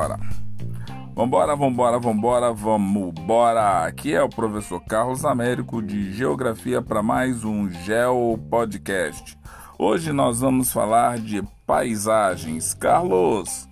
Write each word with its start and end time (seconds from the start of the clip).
vambora. 0.00 0.18
Vambora, 1.14 1.56
vambora, 1.56 1.98
vambora, 1.98 2.52
vamos 2.52 3.12
bora. 3.12 3.84
Aqui 3.84 4.14
é 4.14 4.22
o 4.22 4.28
professor 4.28 4.80
Carlos 4.80 5.24
Américo 5.24 5.82
de 5.82 6.12
Geografia 6.12 6.80
para 6.80 7.02
mais 7.02 7.44
um 7.44 7.68
Geo 7.68 8.38
Podcast. 8.50 9.36
Hoje 9.78 10.12
nós 10.12 10.40
vamos 10.40 10.72
falar 10.72 11.18
de 11.18 11.42
paisagens. 11.66 12.72
Carlos, 12.72 13.68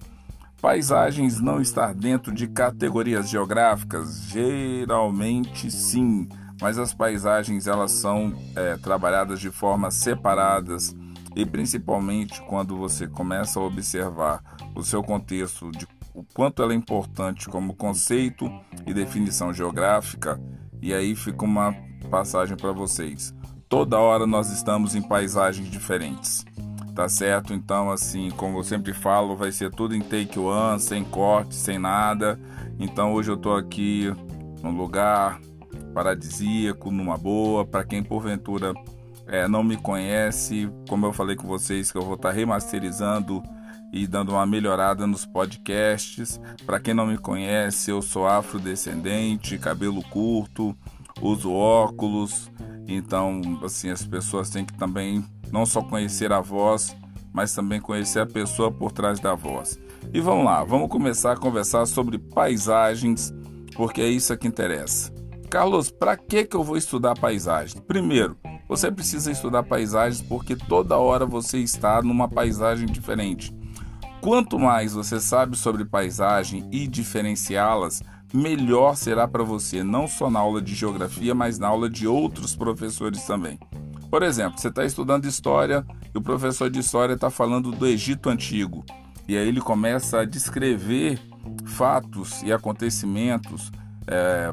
paisagens 0.60 1.40
não 1.40 1.60
estar 1.60 1.94
dentro 1.94 2.34
de 2.34 2.46
categorias 2.46 3.30
geográficas? 3.30 4.22
Geralmente 4.24 5.70
sim, 5.70 6.28
mas 6.60 6.78
as 6.78 6.92
paisagens 6.92 7.66
elas 7.66 7.92
são 7.92 8.34
é, 8.54 8.76
trabalhadas 8.76 9.40
de 9.40 9.50
forma 9.50 9.90
separadas 9.90 10.94
e 11.34 11.46
principalmente 11.46 12.42
quando 12.42 12.76
você 12.76 13.06
começa 13.06 13.60
a 13.60 13.62
observar 13.62 14.42
o 14.74 14.82
seu 14.82 15.02
contexto 15.02 15.70
de 15.70 15.86
o 16.18 16.24
quanto 16.34 16.64
ela 16.64 16.72
é 16.72 16.76
importante 16.76 17.48
como 17.48 17.76
conceito 17.76 18.50
e 18.84 18.92
definição 18.92 19.54
geográfica, 19.54 20.40
e 20.82 20.92
aí 20.92 21.14
fica 21.14 21.44
uma 21.44 21.72
passagem 22.10 22.56
para 22.56 22.72
vocês. 22.72 23.32
Toda 23.68 24.00
hora 24.00 24.26
nós 24.26 24.50
estamos 24.50 24.96
em 24.96 25.02
paisagens 25.02 25.70
diferentes. 25.70 26.44
Tá 26.92 27.08
certo? 27.08 27.54
Então, 27.54 27.92
assim, 27.92 28.28
como 28.32 28.58
eu 28.58 28.64
sempre 28.64 28.92
falo, 28.92 29.36
vai 29.36 29.52
ser 29.52 29.70
tudo 29.70 29.94
em 29.94 30.00
take 30.00 30.36
one, 30.36 30.80
sem 30.80 31.04
corte, 31.04 31.54
sem 31.54 31.78
nada. 31.78 32.36
Então, 32.80 33.12
hoje 33.12 33.30
eu 33.30 33.36
tô 33.36 33.54
aqui 33.54 34.12
num 34.60 34.76
lugar 34.76 35.40
paradisíaco, 35.94 36.90
numa 36.90 37.16
boa, 37.16 37.64
para 37.64 37.84
quem 37.84 38.02
porventura 38.02 38.74
é, 39.28 39.46
não 39.46 39.62
me 39.62 39.76
conhece, 39.76 40.68
como 40.88 41.06
eu 41.06 41.12
falei 41.12 41.36
com 41.36 41.46
vocês, 41.46 41.92
que 41.92 41.98
eu 41.98 42.02
vou 42.02 42.16
estar 42.16 42.30
tá 42.30 42.34
remasterizando 42.34 43.40
e 43.92 44.06
dando 44.06 44.32
uma 44.32 44.46
melhorada 44.46 45.06
nos 45.06 45.24
podcasts. 45.24 46.40
Para 46.66 46.80
quem 46.80 46.94
não 46.94 47.06
me 47.06 47.18
conhece, 47.18 47.90
eu 47.90 48.02
sou 48.02 48.26
afrodescendente, 48.26 49.58
cabelo 49.58 50.02
curto, 50.04 50.76
uso 51.20 51.52
óculos. 51.52 52.50
Então, 52.86 53.40
assim, 53.62 53.90
as 53.90 54.04
pessoas 54.04 54.50
têm 54.50 54.64
que 54.64 54.74
também 54.74 55.24
não 55.50 55.66
só 55.66 55.82
conhecer 55.82 56.32
a 56.32 56.40
voz, 56.40 56.96
mas 57.32 57.54
também 57.54 57.80
conhecer 57.80 58.20
a 58.20 58.26
pessoa 58.26 58.70
por 58.70 58.92
trás 58.92 59.20
da 59.20 59.34
voz. 59.34 59.78
E 60.12 60.20
vamos 60.20 60.44
lá, 60.44 60.64
vamos 60.64 60.88
começar 60.88 61.32
a 61.32 61.36
conversar 61.36 61.86
sobre 61.86 62.18
paisagens, 62.18 63.32
porque 63.74 64.00
é 64.00 64.08
isso 64.08 64.36
que 64.36 64.48
interessa. 64.48 65.12
Carlos, 65.50 65.90
para 65.90 66.16
que 66.16 66.44
que 66.44 66.56
eu 66.56 66.62
vou 66.62 66.76
estudar 66.76 67.18
paisagem? 67.18 67.80
Primeiro, 67.80 68.36
você 68.68 68.90
precisa 68.90 69.32
estudar 69.32 69.62
paisagens 69.62 70.20
porque 70.20 70.54
toda 70.54 70.98
hora 70.98 71.24
você 71.24 71.58
está 71.58 72.02
numa 72.02 72.28
paisagem 72.28 72.86
diferente. 72.86 73.57
Quanto 74.20 74.58
mais 74.58 74.94
você 74.94 75.20
sabe 75.20 75.56
sobre 75.56 75.84
paisagem 75.84 76.68
e 76.72 76.86
diferenciá-las, 76.86 78.02
melhor 78.32 78.96
será 78.96 79.28
para 79.28 79.44
você, 79.44 79.82
não 79.82 80.06
só 80.06 80.28
na 80.28 80.40
aula 80.40 80.60
de 80.60 80.74
geografia, 80.74 81.34
mas 81.34 81.58
na 81.58 81.68
aula 81.68 81.88
de 81.88 82.06
outros 82.06 82.54
professores 82.54 83.24
também. 83.24 83.58
Por 84.10 84.22
exemplo, 84.22 84.58
você 84.58 84.68
está 84.68 84.84
estudando 84.84 85.26
história 85.26 85.84
e 86.14 86.18
o 86.18 86.22
professor 86.22 86.68
de 86.68 86.80
história 86.80 87.14
está 87.14 87.30
falando 87.30 87.70
do 87.70 87.86
Egito 87.86 88.28
Antigo. 88.28 88.84
E 89.28 89.36
aí 89.36 89.46
ele 89.46 89.60
começa 89.60 90.20
a 90.20 90.24
descrever 90.24 91.20
fatos 91.64 92.42
e 92.42 92.52
acontecimentos 92.52 93.70
é, 94.06 94.52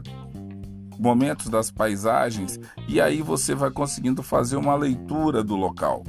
momentos 1.00 1.50
das 1.50 1.72
paisagens 1.72 2.60
e 2.88 3.02
aí 3.02 3.22
você 3.22 3.56
vai 3.56 3.72
conseguindo 3.72 4.22
fazer 4.22 4.58
uma 4.58 4.76
leitura 4.76 5.44
do 5.44 5.56
local. 5.56 6.04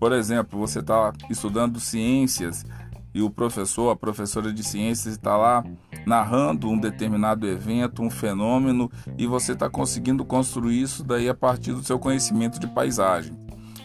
Por 0.00 0.12
exemplo, 0.12 0.58
você 0.58 0.78
está 0.78 1.12
estudando 1.28 1.78
ciências 1.78 2.64
e 3.12 3.20
o 3.20 3.28
professor, 3.28 3.90
a 3.90 3.96
professora 3.96 4.50
de 4.50 4.64
ciências 4.64 5.14
está 5.14 5.36
lá 5.36 5.62
narrando 6.06 6.70
um 6.70 6.78
determinado 6.78 7.46
evento, 7.46 8.02
um 8.02 8.08
fenômeno 8.08 8.90
e 9.18 9.26
você 9.26 9.52
está 9.52 9.68
conseguindo 9.68 10.24
construir 10.24 10.80
isso 10.80 11.04
daí 11.04 11.28
a 11.28 11.34
partir 11.34 11.74
do 11.74 11.84
seu 11.84 11.98
conhecimento 11.98 12.58
de 12.58 12.66
paisagem. 12.66 13.36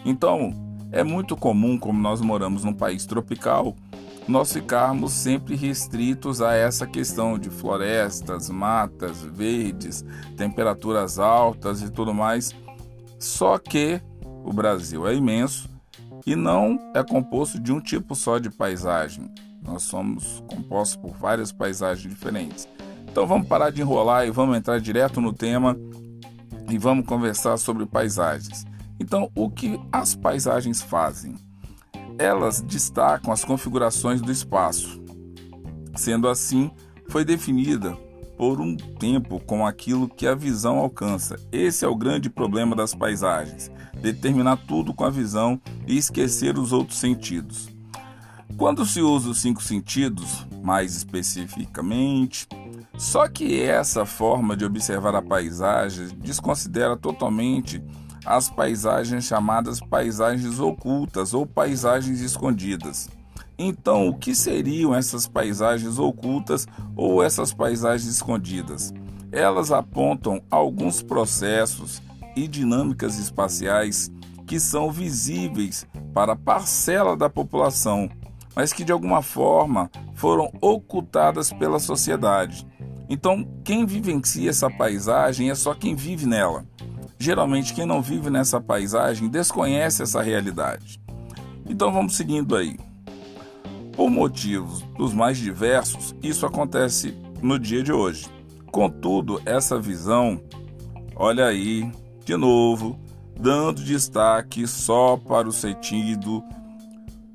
Então, 0.06 0.54
é 0.90 1.04
muito 1.04 1.36
comum, 1.36 1.78
como 1.78 2.00
nós 2.00 2.22
moramos 2.22 2.64
num 2.64 2.72
país 2.72 3.04
tropical, 3.04 3.76
nós 4.26 4.50
ficarmos 4.50 5.12
sempre 5.12 5.54
restritos 5.54 6.40
a 6.40 6.54
essa 6.54 6.86
questão 6.86 7.38
de 7.38 7.50
florestas, 7.50 8.48
matas, 8.48 9.22
verdes, 9.22 10.02
temperaturas 10.34 11.18
altas 11.18 11.82
e 11.82 11.90
tudo 11.90 12.14
mais. 12.14 12.54
Só 13.18 13.58
que 13.58 14.00
o 14.42 14.52
Brasil 14.52 15.06
é 15.06 15.14
imenso 15.14 15.75
e 16.26 16.34
não 16.34 16.78
é 16.92 17.04
composto 17.04 17.60
de 17.60 17.72
um 17.72 17.80
tipo 17.80 18.14
só 18.14 18.38
de 18.38 18.50
paisagem. 18.50 19.30
Nós 19.62 19.84
somos 19.84 20.42
compostos 20.48 20.96
por 20.96 21.16
várias 21.16 21.52
paisagens 21.52 22.12
diferentes. 22.12 22.68
Então 23.08 23.26
vamos 23.26 23.46
parar 23.46 23.70
de 23.70 23.80
enrolar 23.80 24.26
e 24.26 24.30
vamos 24.30 24.56
entrar 24.56 24.80
direto 24.80 25.20
no 25.20 25.32
tema 25.32 25.76
e 26.68 26.76
vamos 26.76 27.06
conversar 27.06 27.56
sobre 27.56 27.86
paisagens. 27.86 28.66
Então, 28.98 29.30
o 29.34 29.50
que 29.50 29.78
as 29.92 30.14
paisagens 30.14 30.82
fazem? 30.82 31.34
Elas 32.18 32.60
destacam 32.60 33.32
as 33.32 33.44
configurações 33.44 34.20
do 34.20 34.32
espaço. 34.32 35.02
Sendo 35.94 36.28
assim, 36.28 36.70
foi 37.08 37.24
definida 37.24 37.96
por 38.36 38.60
um 38.60 38.76
tempo 38.76 39.38
com 39.40 39.66
aquilo 39.66 40.08
que 40.08 40.26
a 40.26 40.34
visão 40.34 40.78
alcança. 40.78 41.36
Esse 41.52 41.84
é 41.84 41.88
o 41.88 41.96
grande 41.96 42.28
problema 42.28 42.74
das 42.74 42.94
paisagens: 42.94 43.70
determinar 44.00 44.56
tudo 44.56 44.94
com 44.94 45.04
a 45.04 45.10
visão 45.10 45.60
e 45.86 45.96
esquecer 45.96 46.58
os 46.58 46.72
outros 46.72 46.98
sentidos. 46.98 47.68
Quando 48.56 48.86
se 48.86 49.02
usa 49.02 49.30
os 49.30 49.40
cinco 49.40 49.62
sentidos, 49.62 50.46
mais 50.62 50.96
especificamente, 50.96 52.48
só 52.96 53.28
que 53.28 53.60
essa 53.60 54.06
forma 54.06 54.56
de 54.56 54.64
observar 54.64 55.14
a 55.14 55.20
paisagem 55.20 56.08
desconsidera 56.18 56.96
totalmente 56.96 57.82
as 58.24 58.48
paisagens 58.48 59.24
chamadas 59.24 59.78
paisagens 59.78 60.58
ocultas 60.58 61.34
ou 61.34 61.46
paisagens 61.46 62.20
escondidas. 62.20 63.08
Então, 63.58 64.08
o 64.08 64.16
que 64.16 64.34
seriam 64.34 64.94
essas 64.94 65.26
paisagens 65.26 65.98
ocultas 65.98 66.66
ou 66.94 67.22
essas 67.22 67.52
paisagens 67.52 68.10
escondidas? 68.10 68.92
Elas 69.30 69.70
apontam 69.70 70.42
alguns 70.50 71.02
processos 71.02 72.02
e 72.36 72.46
dinâmicas 72.46 73.18
espaciais 73.18 74.10
que 74.46 74.60
são 74.60 74.92
visíveis 74.92 75.86
para 76.14 76.36
parcela 76.36 77.16
da 77.16 77.28
população, 77.28 78.08
mas 78.54 78.72
que 78.72 78.84
de 78.84 78.92
alguma 78.92 79.22
forma 79.22 79.90
foram 80.14 80.52
ocultadas 80.60 81.52
pela 81.52 81.78
sociedade. 81.78 82.66
Então, 83.08 83.46
quem 83.64 83.84
vivencia 83.86 84.50
essa 84.50 84.70
paisagem 84.70 85.50
é 85.50 85.54
só 85.54 85.74
quem 85.74 85.94
vive 85.94 86.26
nela. 86.26 86.64
Geralmente, 87.18 87.72
quem 87.72 87.86
não 87.86 88.02
vive 88.02 88.30
nessa 88.30 88.60
paisagem 88.60 89.28
desconhece 89.28 90.02
essa 90.02 90.20
realidade. 90.22 91.00
Então, 91.68 91.92
vamos 91.92 92.16
seguindo 92.16 92.54
aí. 92.54 92.78
Por 93.92 94.10
motivos 94.10 94.82
dos 94.96 95.14
mais 95.14 95.38
diversos, 95.38 96.14
isso 96.22 96.44
acontece 96.44 97.16
no 97.40 97.58
dia 97.58 97.82
de 97.82 97.92
hoje. 97.92 98.26
Contudo, 98.70 99.40
essa 99.46 99.78
visão, 99.78 100.40
olha 101.14 101.46
aí, 101.46 101.90
de 102.26 102.36
novo, 102.36 102.98
dando 103.38 103.84
destaque 103.84 104.66
só 104.66 105.16
para 105.16 105.48
o 105.48 105.52
sentido 105.52 106.42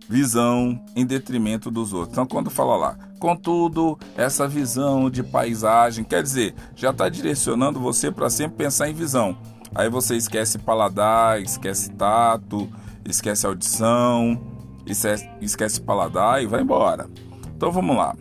visão 0.08 0.84
em 0.94 1.06
detrimento 1.06 1.72
dos 1.72 1.94
outros. 1.94 2.12
Então, 2.12 2.26
quando 2.26 2.50
fala 2.50 2.76
lá, 2.76 2.98
contudo, 3.18 3.98
essa 4.18 4.50
visão 4.50 5.10
de 5.10 5.24
paisagem, 5.24 6.04
quer 6.04 6.22
dizer, 6.22 6.54
já 6.76 6.90
está 6.90 7.08
direcionando 7.08 7.80
você 7.80 8.12
para 8.12 8.30
sempre 8.30 8.58
pensar 8.58 8.90
em 8.90 8.94
visão. 8.94 9.38
Aí 9.74 9.90
você 9.90 10.18
esquece 10.18 10.60
paladar, 10.60 11.42
esquece 11.42 11.90
tato, 11.92 12.68
esquece 13.06 13.48
audição, 13.48 14.38
esquece, 14.86 15.30
esquece 15.40 15.80
paladar 15.80 16.44
e 16.44 16.48
vai 16.48 16.62
embora. 16.62 17.10
Então 17.56 17.72
vamos 17.72 17.96
lá. 17.96 18.14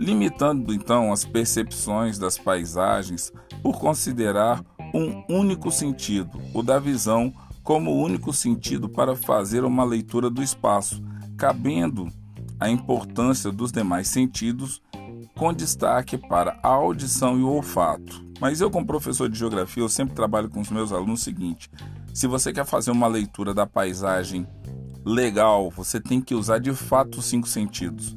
Limitando 0.00 0.74
então 0.74 1.12
as 1.12 1.24
percepções 1.24 2.18
das 2.18 2.36
paisagens 2.36 3.32
por 3.62 3.78
considerar 3.78 4.64
um 4.94 5.24
único 5.28 5.72
sentido, 5.72 6.40
o 6.54 6.62
da 6.62 6.78
visão, 6.78 7.34
como 7.64 8.00
único 8.00 8.32
sentido 8.32 8.88
para 8.88 9.16
fazer 9.16 9.64
uma 9.64 9.82
leitura 9.82 10.30
do 10.30 10.42
espaço, 10.42 11.02
cabendo 11.36 12.08
a 12.60 12.70
importância 12.70 13.50
dos 13.50 13.72
demais 13.72 14.06
sentidos, 14.06 14.80
com 15.36 15.52
destaque 15.52 16.16
para 16.16 16.58
a 16.62 16.68
audição 16.68 17.36
e 17.36 17.42
o 17.42 17.48
olfato. 17.48 18.24
Mas 18.40 18.60
eu, 18.60 18.70
como 18.70 18.86
professor 18.86 19.28
de 19.28 19.36
geografia, 19.36 19.82
eu 19.82 19.88
sempre 19.88 20.14
trabalho 20.14 20.48
com 20.48 20.60
os 20.60 20.70
meus 20.70 20.92
alunos 20.92 21.20
o 21.20 21.24
seguinte: 21.24 21.68
se 22.12 22.28
você 22.28 22.52
quer 22.52 22.64
fazer 22.64 22.92
uma 22.92 23.08
leitura 23.08 23.52
da 23.52 23.66
paisagem 23.66 24.46
legal, 25.04 25.70
você 25.70 26.00
tem 26.00 26.20
que 26.20 26.34
usar 26.34 26.58
de 26.58 26.72
fato 26.72 27.18
os 27.18 27.24
cinco 27.24 27.48
sentidos. 27.48 28.16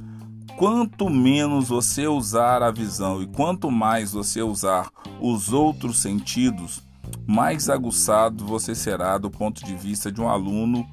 Quanto 0.58 1.08
menos 1.08 1.70
você 1.70 2.08
usar 2.08 2.64
a 2.64 2.72
visão 2.72 3.22
e 3.22 3.28
quanto 3.28 3.70
mais 3.70 4.14
você 4.14 4.42
usar 4.42 4.90
os 5.22 5.54
outros 5.54 6.00
sentidos, 6.00 6.82
mais 7.28 7.70
aguçado 7.70 8.44
você 8.44 8.74
será 8.74 9.20
do 9.20 9.30
ponto 9.30 9.64
de 9.64 9.76
vista 9.76 10.12
de 10.12 10.20
um 10.20 10.28
aluno 10.28 10.84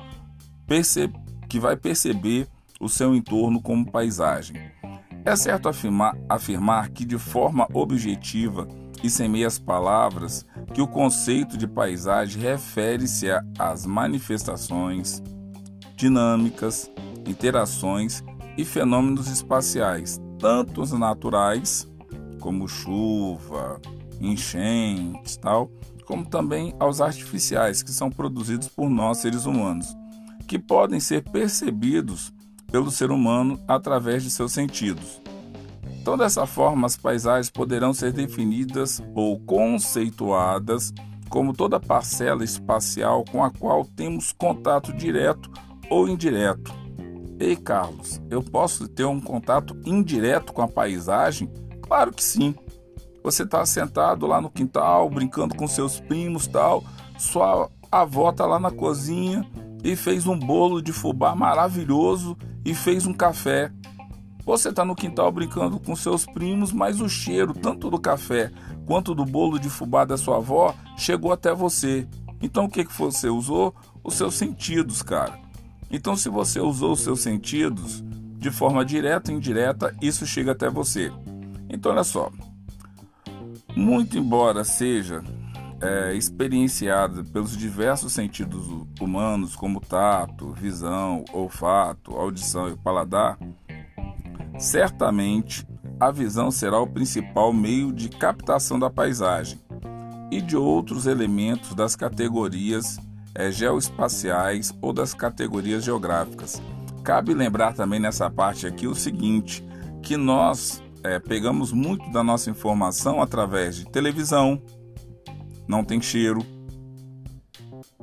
que 1.49 1.59
vai 1.59 1.79
perceber 1.79 2.47
o 2.79 2.91
seu 2.91 3.15
entorno 3.15 3.59
como 3.63 3.91
paisagem. 3.91 4.71
É 5.25 5.35
certo 5.35 5.67
afirmar, 5.67 6.15
afirmar 6.29 6.91
que, 6.91 7.07
de 7.07 7.17
forma 7.17 7.67
objetiva 7.73 8.69
e 9.03 9.09
sem 9.09 9.31
meias 9.31 9.59
palavras, 9.59 10.45
que 10.75 10.83
o 10.83 10.87
conceito 10.87 11.57
de 11.57 11.67
paisagem 11.67 12.43
refere-se 12.43 13.29
às 13.59 13.87
manifestações, 13.87 15.23
dinâmicas, 15.97 16.91
interações 17.27 18.23
e 18.57 18.65
fenômenos 18.65 19.29
espaciais, 19.29 20.21
tanto 20.39 20.83
os 20.83 20.93
naturais, 20.93 21.89
como 22.41 22.69
chuva, 22.69 23.81
enchentes, 24.21 25.37
tal, 25.37 25.71
como 26.05 26.27
também 26.27 26.75
aos 26.79 27.01
artificiais, 27.01 27.83
que 27.83 27.91
são 27.91 28.11
produzidos 28.11 28.69
por 28.69 28.89
nós 28.91 29.19
seres 29.19 29.47
humanos, 29.47 29.97
que 30.47 30.59
podem 30.59 31.01
ser 31.01 31.23
percebidos 31.23 32.33
pelo 32.71 32.91
ser 32.91 33.11
humano 33.11 33.59
através 33.67 34.23
de 34.23 34.31
seus 34.31 34.53
sentidos. 34.53 35.23
Então, 36.01 36.19
dessa 36.19 36.45
forma, 36.45 36.87
as 36.87 36.97
paisagens 36.97 37.49
poderão 37.49 37.95
ser 37.95 38.13
definidas 38.13 39.03
ou 39.15 39.41
conceituadas 39.41 40.93
como 41.31 41.55
toda 41.55 41.81
parcela 41.81 42.45
espacial 42.45 43.25
com 43.31 43.43
a 43.43 43.51
qual 43.51 43.85
temos 43.85 44.33
contato 44.33 44.93
direto 44.93 45.51
ou 45.89 46.07
indireto. 46.07 46.84
Ei, 47.45 47.57
Carlos, 47.57 48.23
eu 48.31 48.43
posso 48.43 48.89
ter 48.89 49.05
um 49.05 49.21
contato 49.21 49.79
indireto 49.85 50.51
com 50.51 50.63
a 50.63 50.67
paisagem? 50.67 51.47
Claro 51.83 52.11
que 52.11 52.25
sim. 52.25 52.55
Você 53.23 53.43
está 53.43 53.67
sentado 53.67 54.27
lá 54.27 54.41
no 54.41 54.49
quintal, 54.49 55.11
brincando 55.11 55.55
com 55.55 55.69
seus 55.69 56.01
primos, 56.01 56.47
tal. 56.47 56.83
Sua 57.19 57.71
avó 57.93 58.31
está 58.31 58.47
lá 58.47 58.59
na 58.59 58.71
cozinha 58.71 59.47
e 59.85 59.95
fez 59.95 60.27
um 60.27 60.39
bolo 60.39 60.81
de 60.81 60.91
fubá 60.91 61.35
maravilhoso 61.35 62.35
e 62.65 62.75
fez 62.75 63.07
um 63.07 63.13
café. 63.13 63.71
Você 64.47 64.71
está 64.71 64.83
no 64.83 64.97
quintal 64.97 65.31
brincando 65.31 65.79
com 65.79 65.95
seus 65.95 66.25
primos, 66.25 66.73
mas 66.73 66.99
o 66.99 67.11
cheiro 67.11 67.53
tanto 67.53 67.91
do 67.91 68.01
café 68.01 68.51
quanto 68.87 69.15
do 69.15 69.27
bolo 69.27 69.59
de 69.59 69.69
fubá 69.69 70.07
da 70.07 70.17
sua 70.17 70.39
avó 70.39 70.75
chegou 70.97 71.31
até 71.31 71.55
você. 71.55 72.09
Então 72.41 72.65
o 72.65 72.71
que, 72.71 72.87
que 72.87 72.99
você 72.99 73.29
usou? 73.29 73.75
Os 74.03 74.15
seus 74.15 74.33
sentidos, 74.33 75.03
cara. 75.03 75.44
Então, 75.95 76.17
se 76.17 76.29
você 76.29 76.59
usou 76.59 76.95
os 76.95 77.03
seus 77.03 77.21
sentidos 77.21 78.03
de 78.37 78.51
forma 78.51 78.85
direta 78.85 79.31
ou 79.31 79.39
indireta, 79.39 79.95
isso 80.03 80.27
chega 80.27 80.51
até 80.51 80.69
você. 80.69 81.13
Então, 81.71 81.93
olha 81.93 82.03
só. 82.03 82.33
Muito 83.77 84.19
embora 84.19 84.65
seja 84.65 85.23
é, 85.81 86.13
experienciada 86.15 87.23
pelos 87.23 87.57
diversos 87.57 88.13
sentidos 88.13 88.67
humanos, 89.01 89.55
como 89.55 89.81
tato, 89.81 90.53
visão, 90.53 91.25
olfato, 91.33 92.17
audição 92.17 92.69
e 92.69 92.77
paladar, 92.77 93.39
certamente 94.59 95.65
a 96.01 96.11
visão 96.11 96.51
será 96.51 96.81
o 96.81 96.89
principal 96.89 97.53
meio 97.53 97.93
de 97.93 98.09
captação 98.09 98.81
da 98.81 98.91
paisagem 98.91 99.61
e 100.33 100.41
de 100.41 100.57
outros 100.57 101.07
elementos 101.07 101.73
das 101.73 101.95
categorias 101.95 102.99
é, 103.35 103.51
geoespaciais 103.51 104.73
ou 104.81 104.93
das 104.93 105.13
categorias 105.13 105.85
geográficas. 105.85 106.63
Cabe 107.03 107.35
lembrar 107.35 107.75
também 107.75 108.01
nessa 108.01 108.31
parte 108.31 108.67
aqui 108.67 108.87
o 108.87 108.95
seguinte, 108.95 109.67
que 110.03 110.17
nós 110.17 110.83
é, 111.03 111.19
pegamos 111.19 111.73
muito 111.73 112.11
da 112.11 112.23
nossa 112.23 112.49
informação 112.49 113.21
através 113.21 113.77
de 113.77 113.85
televisão, 113.85 114.63
não 115.69 115.85
tem 115.85 116.01
cheiro, 116.01 116.45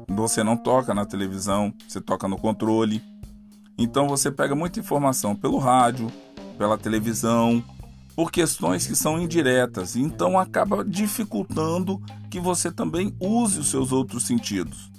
você 0.07 0.43
não 0.43 0.57
toca 0.57 0.93
na 0.93 1.05
televisão, 1.05 1.73
você 1.87 2.01
toca 2.01 2.27
no 2.27 2.37
controle. 2.37 3.01
Então 3.77 4.07
você 4.07 4.31
pega 4.31 4.53
muita 4.53 4.79
informação 4.79 5.35
pelo 5.35 5.57
rádio, 5.57 6.11
pela 6.57 6.77
televisão, 6.77 7.63
por 8.15 8.31
questões 8.31 8.85
que 8.85 8.95
são 8.95 9.19
indiretas. 9.19 9.95
Então 9.95 10.37
acaba 10.37 10.83
dificultando 10.83 11.99
que 12.29 12.39
você 12.39 12.71
também 12.71 13.15
use 13.19 13.59
os 13.59 13.69
seus 13.69 13.91
outros 13.91 14.23
sentidos. 14.23 14.90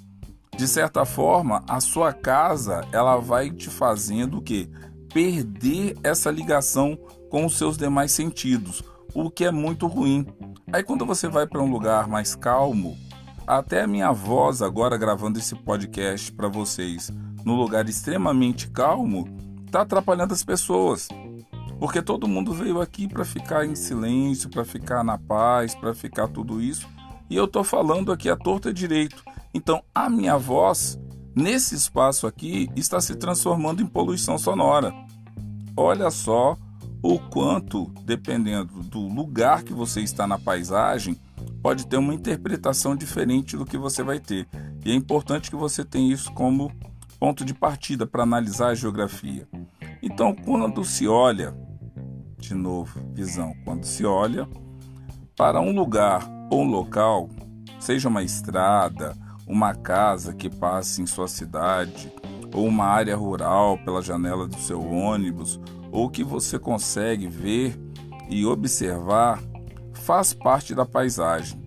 De 0.63 0.69
certa 0.69 1.05
forma, 1.05 1.65
a 1.69 1.81
sua 1.81 2.13
casa 2.13 2.87
ela 2.93 3.17
vai 3.17 3.51
te 3.51 3.69
fazendo 3.69 4.39
o 4.39 4.41
que 4.41 4.71
perder 5.13 5.97
essa 6.05 6.31
ligação 6.31 6.97
com 7.29 7.45
os 7.45 7.59
seus 7.59 7.77
demais 7.77 8.13
sentidos, 8.13 8.81
o 9.13 9.29
que 9.29 9.45
é 9.45 9.51
muito 9.51 9.89
ruim. 9.89 10.25
Aí 10.73 10.85
quando 10.85 11.05
você 11.05 11.27
vai 11.27 11.49
para 11.49 11.61
um 11.61 11.69
lugar 11.69 12.07
mais 12.07 12.37
calmo, 12.37 12.97
até 13.45 13.83
a 13.83 13.89
minha 13.89 14.13
voz 14.13 14.63
agora 14.63 14.97
gravando 14.97 15.37
esse 15.37 15.57
podcast 15.57 16.31
para 16.31 16.47
vocês 16.47 17.11
no 17.45 17.57
lugar 17.57 17.89
extremamente 17.89 18.71
calmo, 18.71 19.27
está 19.67 19.81
atrapalhando 19.81 20.33
as 20.33 20.45
pessoas. 20.45 21.09
Porque 21.81 22.01
todo 22.01 22.29
mundo 22.29 22.53
veio 22.53 22.81
aqui 22.81 23.09
para 23.09 23.25
ficar 23.25 23.67
em 23.67 23.75
silêncio, 23.75 24.49
para 24.49 24.65
ficar 24.65 25.03
na 25.03 25.19
paz, 25.19 25.75
para 25.75 25.93
ficar 25.93 26.29
tudo 26.29 26.63
isso, 26.63 26.89
e 27.29 27.37
eu 27.37 27.45
estou 27.45 27.65
falando 27.65 28.13
aqui 28.13 28.29
a 28.29 28.37
torta 28.37 28.73
direito. 28.73 29.23
Então, 29.55 29.83
a 29.95 30.09
minha 30.09 30.37
voz 30.37 30.99
nesse 31.35 31.75
espaço 31.75 32.27
aqui 32.27 32.69
está 32.77 33.01
se 33.01 33.15
transformando 33.15 33.83
em 33.83 33.87
poluição 33.87 34.39
sonora. 34.39 34.93
Olha 35.77 36.11
só 36.11 36.57
o 37.03 37.19
quanto, 37.19 37.87
dependendo 38.05 38.83
do 38.83 39.01
lugar 39.01 39.63
que 39.63 39.73
você 39.73 40.01
está 40.01 40.27
na 40.27 40.39
paisagem, 40.39 41.19
pode 41.63 41.87
ter 41.87 41.97
uma 41.97 42.15
interpretação 42.15 42.95
diferente 42.95 43.57
do 43.57 43.65
que 43.65 43.77
você 43.77 44.03
vai 44.03 44.21
ter. 44.21 44.47
E 44.85 44.91
é 44.91 44.95
importante 44.95 45.51
que 45.51 45.57
você 45.57 45.85
tenha 45.85 46.13
isso 46.13 46.33
como 46.33 46.71
ponto 47.19 47.45
de 47.45 47.55
partida 47.55 48.07
para 48.07 48.25
analisar 48.25 48.69
a 48.69 48.75
geografia. 48.75 49.49
Então, 50.03 50.35
quando 50.35 50.85
se 50.85 51.07
olha, 51.07 51.57
de 52.39 52.55
novo, 52.55 53.01
visão, 53.15 53.55
quando 53.65 53.85
se 53.85 54.05
olha 54.05 54.49
para 55.37 55.61
um 55.61 55.73
lugar 55.73 56.29
um 56.61 56.65
local, 56.65 57.31
seja 57.81 58.09
uma 58.09 58.23
estrada, 58.23 59.17
uma 59.47 59.75
casa 59.75 60.35
que 60.35 60.51
passe 60.51 61.01
em 61.01 61.07
sua 61.07 61.29
cidade, 61.29 62.13
ou 62.55 62.67
uma 62.67 62.85
área 62.85 63.17
rural 63.17 63.79
pela 63.79 64.03
janela 64.03 64.47
do 64.47 64.59
seu 64.59 64.81
ônibus, 64.83 65.59
ou 65.91 66.09
que 66.09 66.23
você 66.23 66.59
consegue 66.59 67.27
ver 67.27 67.79
e 68.29 68.45
observar, 68.45 69.43
faz 69.93 70.33
parte 70.33 70.75
da 70.75 70.85
paisagem. 70.85 71.61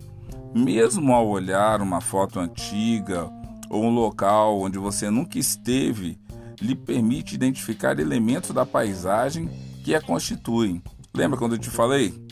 Mesmo 0.54 1.12
ao 1.12 1.28
olhar 1.28 1.82
uma 1.82 2.00
foto 2.00 2.38
antiga 2.38 3.30
ou 3.68 3.84
um 3.84 3.94
local 3.94 4.60
onde 4.60 4.78
você 4.78 5.10
nunca 5.10 5.38
esteve, 5.38 6.18
lhe 6.60 6.74
permite 6.74 7.34
identificar 7.34 7.98
elementos 7.98 8.50
da 8.50 8.64
paisagem 8.64 9.48
que 9.84 9.94
a 9.94 10.00
constituem. 10.00 10.82
Lembra 11.14 11.38
quando 11.38 11.54
eu 11.54 11.58
te 11.58 11.70
falei? 11.70 12.25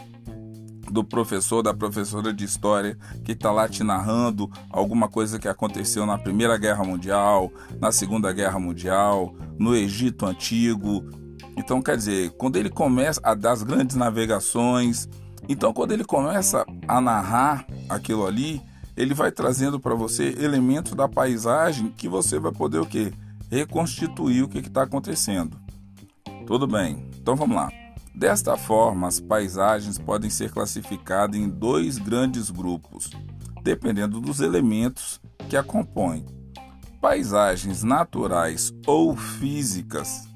Do 0.90 1.04
professor, 1.04 1.62
da 1.62 1.74
professora 1.74 2.32
de 2.32 2.44
história 2.44 2.96
que 3.24 3.32
está 3.32 3.50
lá 3.50 3.68
te 3.68 3.82
narrando 3.82 4.50
alguma 4.70 5.08
coisa 5.08 5.38
que 5.38 5.48
aconteceu 5.48 6.06
na 6.06 6.18
Primeira 6.18 6.56
Guerra 6.56 6.84
Mundial, 6.84 7.52
na 7.80 7.90
Segunda 7.90 8.32
Guerra 8.32 8.58
Mundial, 8.58 9.34
no 9.58 9.74
Egito 9.74 10.26
Antigo, 10.26 11.04
então, 11.56 11.80
quer 11.80 11.96
dizer, 11.96 12.30
quando 12.32 12.56
ele 12.56 12.68
começa 12.68 13.20
a 13.22 13.34
das 13.34 13.62
grandes 13.62 13.96
navegações, 13.96 15.08
então 15.48 15.72
quando 15.72 15.92
ele 15.92 16.04
começa 16.04 16.66
a 16.88 17.00
narrar 17.00 17.66
aquilo 17.88 18.26
ali, 18.26 18.60
ele 18.96 19.14
vai 19.14 19.30
trazendo 19.30 19.78
para 19.78 19.94
você 19.94 20.34
elementos 20.38 20.92
da 20.92 21.08
paisagem 21.08 21.92
que 21.96 22.08
você 22.08 22.38
vai 22.38 22.52
poder 22.52 22.78
o 22.78 22.86
quê? 22.86 23.12
Reconstituir 23.50 24.42
o 24.42 24.48
que 24.48 24.58
está 24.58 24.82
acontecendo. 24.82 25.56
Tudo 26.46 26.66
bem, 26.66 27.08
então 27.16 27.36
vamos 27.36 27.56
lá. 27.56 27.70
Desta 28.14 28.56
forma, 28.56 29.08
as 29.08 29.18
paisagens 29.18 29.98
podem 29.98 30.30
ser 30.30 30.52
classificadas 30.52 31.38
em 31.38 31.48
dois 31.48 31.98
grandes 31.98 32.48
grupos, 32.48 33.10
dependendo 33.62 34.20
dos 34.20 34.40
elementos 34.40 35.20
que 35.48 35.56
a 35.56 35.64
compõem: 35.64 36.24
paisagens 37.00 37.82
naturais 37.82 38.72
ou 38.86 39.16
físicas 39.16 40.28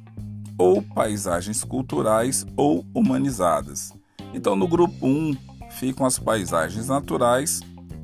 ou 0.59 0.83
paisagens 0.83 1.63
culturais 1.63 2.45
ou 2.57 2.85
humanizadas. 2.93 3.93
Então, 4.35 4.57
no 4.57 4.67
grupo 4.67 5.07
1 5.07 5.37
ficam 5.71 6.05
as 6.05 6.19
paisagens 6.19 6.89
naturais 6.89 7.61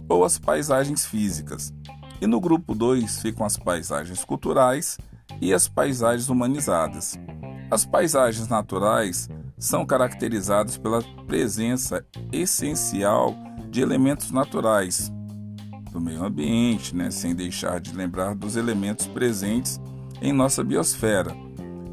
ou 0.08 0.24
as 0.24 0.38
paisagens 0.38 1.04
físicas. 1.04 1.74
E 2.20 2.28
no 2.28 2.40
grupo 2.40 2.76
2 2.76 3.20
ficam 3.20 3.44
as 3.44 3.56
paisagens 3.56 4.24
culturais 4.24 4.96
e 5.40 5.52
as 5.52 5.66
paisagens 5.66 6.28
humanizadas. 6.28 7.18
As 7.70 7.84
paisagens 7.84 8.46
naturais 8.46 9.28
são 9.58 9.87
caracterizadas 9.87 10.76
pela 10.76 11.02
presença 11.26 12.04
essencial 12.32 13.34
de 13.70 13.80
elementos 13.80 14.30
naturais 14.30 15.12
do 15.90 16.00
meio 16.00 16.25
ambiente, 16.25 16.94
né? 16.94 17.11
sem 17.11 17.34
deixar 17.34 17.80
de 17.80 17.94
lembrar 17.94 18.34
dos 18.34 18.56
elementos 18.56 19.06
presentes 19.06 19.80
em 20.20 20.32
nossa 20.32 20.64
biosfera, 20.64 21.34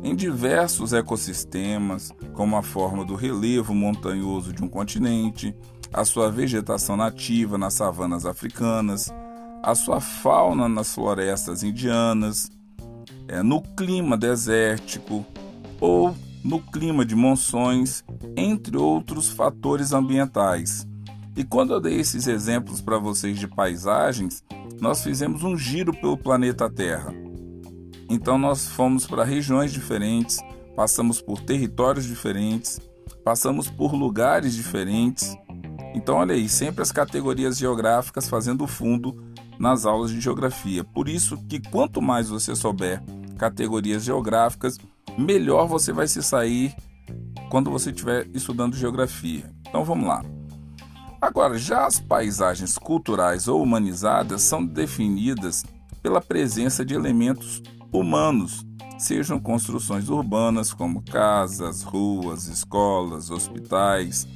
em 0.04 0.16
diversos 0.16 0.94
ecossistemas, 0.94 2.12
como 2.34 2.56
a 2.56 2.64
forma 2.64 3.06
do 3.06 3.14
relevo 3.14 3.76
montanhoso 3.76 4.52
de 4.52 4.64
um 4.64 4.68
continente, 4.68 5.56
a 5.94 6.04
sua 6.04 6.32
vegetação 6.32 6.98
nativa 6.98 7.58
nas 7.58 7.76
savanas 7.76 8.26
africanas, 8.26 9.14
a 9.62 9.76
sua 9.76 10.02
fauna 10.02 10.68
nas 10.68 10.96
florestas 10.96 11.62
indianas, 11.62 12.50
é, 13.28 13.44
no 13.44 13.62
clima 13.62 14.18
desértico 14.18 15.24
ou 15.80 16.16
no 16.44 16.60
clima 16.60 17.06
de 17.06 17.16
monções, 17.16 18.04
entre 18.36 18.78
outros 18.78 19.30
fatores 19.30 19.94
ambientais. 19.94 20.88
E 21.36 21.44
quando 21.44 21.74
eu 21.74 21.80
dei 21.80 22.00
esses 22.00 22.28
exemplos 22.28 22.82
para 22.82 22.98
vocês 22.98 23.40
de 23.40 23.48
paisagens, 23.48 24.44
nós 24.80 25.04
fizemos 25.04 25.44
um 25.44 25.58
giro 25.58 25.94
pelo 25.94 26.18
planeta 26.18 26.70
Terra. 26.70 27.14
Então 28.10 28.38
nós 28.38 28.68
fomos 28.68 29.08
para 29.08 29.24
regiões 29.24 29.72
diferentes, 29.72 30.40
passamos 30.76 31.22
por 31.22 31.40
territórios 31.42 32.06
diferentes, 32.06 32.80
passamos 33.24 33.70
por 33.70 33.94
lugares 33.94 34.54
diferentes. 34.54 35.38
Então 35.96 36.16
olha 36.16 36.36
aí, 36.36 36.50
sempre 36.50 36.82
as 36.82 36.92
categorias 36.92 37.58
geográficas 37.58 38.28
fazendo 38.28 38.68
fundo 38.68 39.16
nas 39.58 39.86
aulas 39.86 40.12
de 40.12 40.20
geografia. 40.20 40.84
Por 40.84 41.08
isso 41.08 41.38
que 41.48 41.62
quanto 41.62 42.02
mais 42.02 42.28
você 42.28 42.56
souber 42.56 43.02
categorias 43.38 44.04
geográficas, 44.04 44.78
melhor 45.18 45.68
você 45.68 45.92
vai 45.92 46.08
se 46.08 46.22
sair 46.24 46.76
quando 47.50 47.70
você 47.70 47.90
estiver 47.90 48.28
estudando 48.34 48.76
geografia. 48.76 49.52
Então 49.68 49.84
vamos 49.84 50.08
lá. 50.08 50.24
Agora, 51.22 51.58
já 51.58 51.86
as 51.86 52.00
paisagens 52.00 52.78
culturais 52.78 53.48
ou 53.48 53.62
humanizadas 53.62 54.42
são 54.42 54.66
definidas 54.66 55.64
pela 56.02 56.20
presença 56.20 56.84
de 56.84 56.96
elementos 56.96 57.62
humanos, 57.92 58.66
sejam 58.98 59.40
construções 59.40 60.10
urbanas 60.10 60.74
como 60.74 61.04
casas, 61.04 61.84
ruas, 61.84 62.48
escolas, 62.48 63.30
hospitais, 63.30 64.28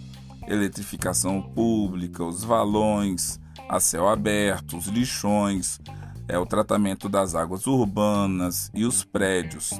eletrificação 0.47 1.41
pública, 1.41 2.23
os 2.23 2.43
valões, 2.43 3.39
a 3.67 3.79
céu 3.79 4.07
aberto, 4.07 4.77
os 4.77 4.85
lixões, 4.85 5.79
é 6.27 6.37
o 6.37 6.45
tratamento 6.45 7.09
das 7.09 7.35
águas 7.35 7.65
urbanas 7.65 8.69
e 8.73 8.85
os 8.85 9.03
prédios, 9.03 9.71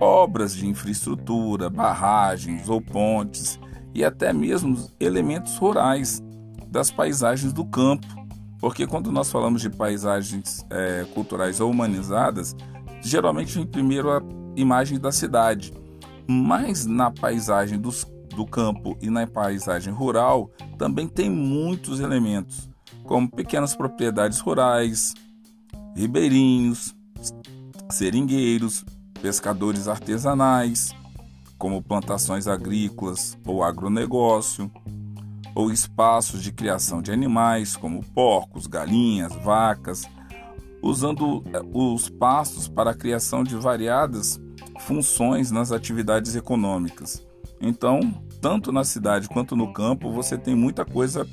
obras 0.00 0.54
de 0.54 0.66
infraestrutura, 0.66 1.70
barragens 1.70 2.68
ou 2.68 2.80
pontes 2.80 3.58
e 3.94 4.04
até 4.04 4.32
mesmo 4.32 4.90
elementos 4.98 5.56
rurais 5.56 6.22
das 6.68 6.90
paisagens 6.90 7.52
do 7.52 7.64
campo. 7.64 8.06
Porque 8.60 8.86
quando 8.86 9.12
nós 9.12 9.30
falamos 9.30 9.60
de 9.60 9.70
paisagens 9.70 10.64
é, 10.70 11.04
culturais 11.14 11.60
ou 11.60 11.70
humanizadas, 11.70 12.56
geralmente 13.02 13.54
vem 13.54 13.66
primeiro 13.66 14.10
a 14.10 14.22
imagem 14.56 14.98
da 14.98 15.12
cidade. 15.12 15.72
Mas 16.26 16.86
na 16.86 17.10
paisagem 17.10 17.78
dos, 17.78 18.06
do 18.34 18.46
campo 18.46 18.96
e 19.00 19.10
na 19.10 19.26
paisagem 19.26 19.92
rural 19.92 20.50
também 20.78 21.06
tem 21.06 21.28
muitos 21.30 22.00
elementos, 22.00 22.68
como 23.04 23.30
pequenas 23.30 23.76
propriedades 23.76 24.40
rurais, 24.40 25.14
ribeirinhos, 25.94 26.96
seringueiros, 27.90 28.84
pescadores 29.24 29.88
artesanais, 29.88 30.94
como 31.56 31.82
plantações 31.82 32.46
agrícolas 32.46 33.38
ou 33.46 33.64
agronegócio, 33.64 34.70
ou 35.54 35.72
espaços 35.72 36.42
de 36.42 36.52
criação 36.52 37.00
de 37.00 37.10
animais, 37.10 37.74
como 37.74 38.04
porcos, 38.04 38.66
galinhas, 38.66 39.34
vacas, 39.36 40.06
usando 40.82 41.42
eh, 41.54 41.62
os 41.72 42.10
pastos 42.10 42.68
para 42.68 42.90
a 42.90 42.94
criação 42.94 43.42
de 43.42 43.56
variadas 43.56 44.38
funções 44.80 45.50
nas 45.50 45.72
atividades 45.72 46.36
econômicas. 46.36 47.26
Então, 47.58 48.00
tanto 48.42 48.70
na 48.70 48.84
cidade 48.84 49.26
quanto 49.26 49.56
no 49.56 49.72
campo, 49.72 50.12
você 50.12 50.36
tem 50.36 50.54
muita 50.54 50.84
coisa 50.84 51.26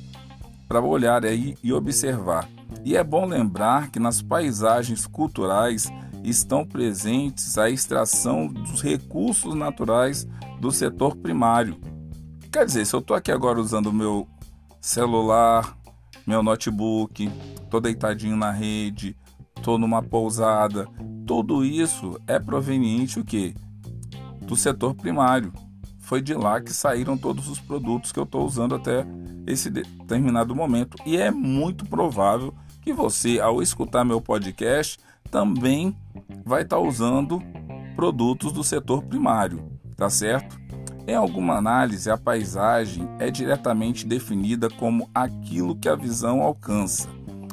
para 0.66 0.80
olhar 0.80 1.26
aí 1.26 1.58
e 1.62 1.74
observar. 1.74 2.48
E 2.86 2.96
é 2.96 3.04
bom 3.04 3.26
lembrar 3.26 3.90
que 3.90 4.00
nas 4.00 4.22
paisagens 4.22 5.06
culturais 5.06 5.92
estão 6.22 6.64
presentes 6.64 7.58
a 7.58 7.68
extração 7.68 8.46
dos 8.46 8.82
recursos 8.82 9.54
naturais 9.54 10.26
do 10.60 10.70
setor 10.70 11.16
primário. 11.16 11.80
Quer 12.52 12.64
dizer, 12.64 12.86
se 12.86 12.94
eu 12.94 13.00
estou 13.00 13.16
aqui 13.16 13.32
agora 13.32 13.60
usando 13.60 13.86
o 13.86 13.92
meu 13.92 14.28
celular, 14.80 15.76
meu 16.26 16.42
notebook, 16.42 17.30
estou 17.62 17.80
deitadinho 17.80 18.36
na 18.36 18.50
rede, 18.50 19.16
estou 19.56 19.78
numa 19.78 20.02
pousada, 20.02 20.86
tudo 21.26 21.64
isso 21.64 22.20
é 22.26 22.38
proveniente 22.38 23.18
o 23.18 23.24
quê? 23.24 23.54
Do 24.40 24.54
setor 24.54 24.94
primário. 24.94 25.52
Foi 26.00 26.20
de 26.20 26.34
lá 26.34 26.60
que 26.60 26.72
saíram 26.72 27.16
todos 27.16 27.48
os 27.48 27.58
produtos 27.58 28.12
que 28.12 28.18
eu 28.18 28.24
estou 28.24 28.44
usando 28.44 28.74
até 28.74 29.06
esse 29.46 29.70
determinado 29.70 30.54
momento. 30.54 30.96
E 31.06 31.16
é 31.16 31.30
muito 31.30 31.86
provável 31.86 32.52
que 32.82 32.92
você, 32.92 33.40
ao 33.40 33.62
escutar 33.62 34.04
meu 34.04 34.20
podcast, 34.20 34.98
também 35.32 35.96
vai 36.44 36.62
estar 36.62 36.76
tá 36.76 36.82
usando 36.82 37.42
produtos 37.96 38.52
do 38.52 38.62
setor 38.62 39.02
primário, 39.02 39.64
tá 39.96 40.10
certo? 40.10 40.60
Em 41.08 41.14
alguma 41.14 41.56
análise, 41.56 42.10
a 42.10 42.18
paisagem 42.18 43.08
é 43.18 43.30
diretamente 43.30 44.06
definida 44.06 44.68
como 44.68 45.10
aquilo 45.14 45.74
que 45.74 45.88
a 45.88 45.96
visão 45.96 46.42
alcança, 46.42 47.08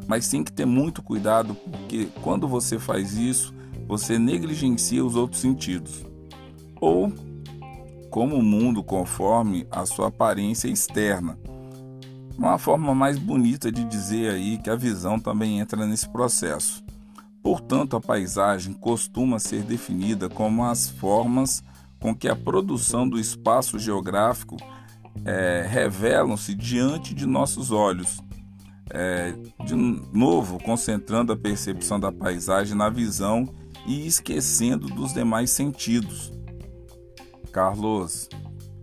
mas 0.08 0.28
tem 0.28 0.44
que 0.44 0.52
ter 0.52 0.66
muito 0.66 1.02
cuidado 1.02 1.56
porque 1.56 2.10
quando 2.22 2.48
você 2.48 2.78
faz 2.78 3.14
isso, 3.14 3.56
você 3.88 4.20
negligencia 4.20 5.04
os 5.04 5.16
outros 5.16 5.42
sentidos. 5.42 6.06
Ou 6.82 7.12
como 8.12 8.36
o 8.36 8.44
mundo 8.44 8.84
conforme 8.84 9.66
a 9.72 9.86
sua 9.86 10.10
aparência 10.10 10.68
externa, 10.68 11.40
uma 12.38 12.58
forma 12.58 12.94
mais 12.94 13.18
bonita 13.18 13.72
de 13.72 13.84
dizer 13.86 14.32
aí 14.32 14.58
que 14.58 14.70
a 14.70 14.76
visão 14.76 15.20
também 15.20 15.60
entra 15.60 15.86
nesse 15.86 16.08
processo. 16.10 16.84
Portanto, 17.42 17.96
a 17.96 18.02
paisagem 18.02 18.74
costuma 18.74 19.40
ser 19.40 19.64
definida 19.64 20.30
como 20.30 20.64
as 20.64 20.90
formas 20.90 21.64
com 22.00 22.16
que 22.16 22.28
a 22.28 22.36
produção 22.36 23.08
do 23.08 23.20
espaço 23.20 23.78
geográfico 23.78 24.58
é, 25.26 25.66
revelam-se 25.68 26.54
diante 26.56 27.14
de 27.14 27.26
nossos 27.26 27.72
olhos. 27.72 28.22
É, 28.92 29.34
de 29.66 29.76
novo, 29.76 30.58
concentrando 30.64 31.32
a 31.32 31.38
percepção 31.38 32.00
da 32.00 32.12
paisagem 32.12 32.76
na 32.76 32.90
visão 32.90 33.48
e 33.86 34.08
esquecendo 34.08 34.88
dos 34.88 35.14
demais 35.14 35.52
sentidos. 35.52 36.32
Carlos, 37.52 38.28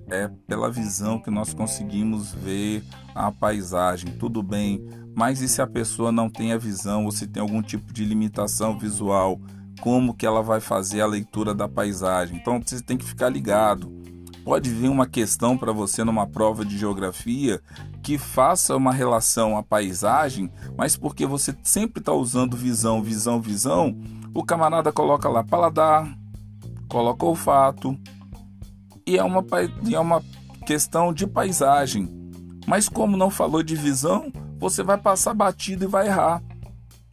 é 0.09 0.29
pela 0.47 0.71
visão 0.71 1.19
que 1.19 1.31
nós 1.31 1.53
conseguimos 1.53 2.33
ver 2.33 2.85
a 3.15 3.33
paisagem, 3.33 4.13
tudo 4.13 4.43
bem, 4.43 4.87
mas 5.17 5.41
e 5.41 5.49
se 5.49 5.63
a 5.63 5.67
pessoa 5.67 6.13
não 6.13 6.29
tem 6.29 6.53
a 6.53 6.59
visão 6.59 7.07
ou 7.07 7.11
se 7.11 7.27
tem 7.27 7.41
algum 7.41 7.63
tipo 7.63 7.91
de 7.91 8.05
limitação 8.05 8.79
visual, 8.79 9.41
como 9.81 10.13
que 10.13 10.27
ela 10.27 10.43
vai 10.43 10.61
fazer 10.61 11.01
a 11.01 11.07
leitura 11.07 11.55
da 11.55 11.67
paisagem? 11.67 12.37
Então 12.37 12.61
você 12.63 12.83
tem 12.83 12.99
que 12.99 13.05
ficar 13.05 13.31
ligado. 13.31 13.91
Pode 14.45 14.69
vir 14.69 14.91
uma 14.91 15.07
questão 15.07 15.57
para 15.57 15.73
você 15.73 16.05
numa 16.05 16.27
prova 16.27 16.67
de 16.67 16.77
geografia 16.77 17.63
que 18.03 18.19
faça 18.19 18.77
uma 18.77 18.93
relação 18.93 19.57
à 19.57 19.63
paisagem, 19.63 20.53
mas 20.77 20.99
porque 20.99 21.25
você 21.25 21.57
sempre 21.63 22.01
está 22.01 22.13
usando 22.13 22.55
visão, 22.55 23.03
visão, 23.03 23.41
visão, 23.41 23.99
o 24.35 24.45
camarada 24.45 24.93
coloca 24.93 25.31
lá 25.31 25.43
paladar, 25.43 26.15
coloca 26.91 27.25
olfato, 27.25 27.99
e 29.07 29.17
é 29.17 29.25
uma, 29.25 29.43
e 29.83 29.95
é 29.95 29.99
uma 29.99 30.23
questão 30.67 31.11
de 31.11 31.27
paisagem. 31.27 32.07
Mas 32.67 32.87
como 32.87 33.17
não 33.17 33.31
falou 33.31 33.63
de 33.63 33.75
visão, 33.75 34.31
você 34.59 34.83
vai 34.83 34.99
passar 34.99 35.35
batido 35.35 35.85
e 35.85 35.89
vai 35.89 36.07
errar. 36.07 36.43